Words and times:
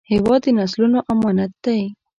هېواد 0.11 0.41
د 0.43 0.47
نسلونو 0.57 0.99
امانت 1.13 1.51
دی 1.63 1.81